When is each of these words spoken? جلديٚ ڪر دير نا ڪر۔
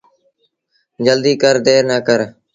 جلديٚ 1.05 1.39
ڪر 1.41 1.55
دير 1.65 1.81
نا 1.89 1.97
ڪر۔ 2.07 2.19